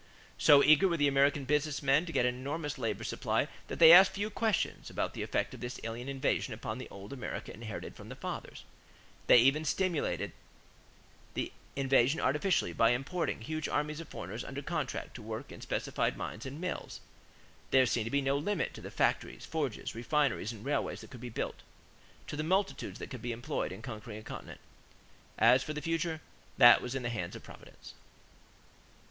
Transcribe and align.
So 0.39 0.63
eager 0.63 0.87
were 0.87 0.95
American 0.95 1.45
business 1.45 1.83
men 1.83 2.07
to 2.07 2.11
get 2.11 2.25
an 2.25 2.33
enormous 2.33 2.79
labor 2.79 3.03
supply 3.03 3.47
that 3.67 3.77
they 3.77 3.91
asked 3.91 4.13
few 4.13 4.31
questions 4.31 4.89
about 4.89 5.13
the 5.13 5.21
effect 5.21 5.53
of 5.53 5.59
this 5.59 5.79
"alien 5.83 6.09
invasion" 6.09 6.55
upon 6.55 6.79
the 6.79 6.89
old 6.89 7.13
America 7.13 7.53
inherited 7.53 7.95
from 7.95 8.09
the 8.09 8.15
fathers. 8.15 8.63
They 9.27 9.37
even 9.37 9.63
stimulated 9.63 10.31
the 11.35 11.51
invasion 11.75 12.19
artificially 12.19 12.73
by 12.73 12.93
importing 12.93 13.41
huge 13.41 13.69
armies 13.69 13.99
of 13.99 14.07
foreigners 14.07 14.43
under 14.43 14.63
contract 14.63 15.13
to 15.17 15.21
work 15.21 15.51
in 15.51 15.61
specified 15.61 16.17
mines 16.17 16.47
and 16.47 16.59
mills. 16.59 17.01
There 17.69 17.85
seemed 17.85 18.05
to 18.05 18.09
be 18.09 18.21
no 18.23 18.39
limit 18.39 18.73
to 18.73 18.81
the 18.81 18.89
factories, 18.89 19.45
forges, 19.45 19.93
refineries, 19.93 20.51
and 20.51 20.65
railways 20.65 21.01
that 21.01 21.11
could 21.11 21.21
be 21.21 21.29
built, 21.29 21.61
to 22.25 22.35
the 22.35 22.41
multitudes 22.43 22.97
that 22.97 23.11
could 23.11 23.21
be 23.21 23.31
employed 23.31 23.71
in 23.71 23.83
conquering 23.83 24.17
a 24.17 24.23
continent. 24.23 24.61
As 25.37 25.61
for 25.61 25.73
the 25.73 25.79
future, 25.81 26.21
that 26.57 26.81
was 26.81 26.95
in 26.95 27.03
the 27.03 27.09
hands 27.09 27.35
of 27.35 27.43
Providence! 27.43 27.93